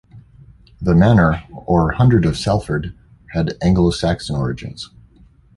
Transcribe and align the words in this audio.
The 0.81 0.95
Manor 0.95 1.43
or 1.53 1.91
Hundred 1.91 2.25
of 2.25 2.35
Salford 2.35 2.95
had 3.33 3.55
Anglo-Saxon 3.61 4.35
origins. 4.35 4.89